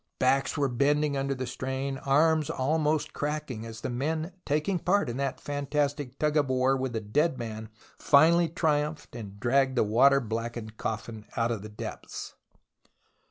[0.17, 5.17] Backs were bending under the strain, arms almost cracking as the men taking part in
[5.17, 10.19] that fantastic tug of war with a dead man finally triumphed and dragged the water
[10.19, 12.33] blackened coffin out of the depths.